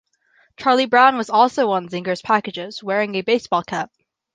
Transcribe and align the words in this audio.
Charlie 0.57 0.87
Brown 0.87 1.15
was 1.15 1.29
also 1.29 1.69
on 1.69 1.87
Zingers 1.87 2.23
packages 2.23 2.81
wearing 2.83 3.13
a 3.13 3.21
baseball 3.21 3.61
cap. 3.61 3.91